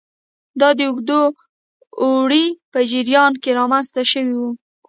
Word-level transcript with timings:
دا 0.59 0.69
د 0.77 0.79
اوږده 0.89 1.19
اوړي 2.01 2.45
په 2.71 2.79
جریان 2.91 3.33
کې 3.43 3.49
رامنځته 3.59 4.01
شوي 4.11 4.35
وو 4.39 4.49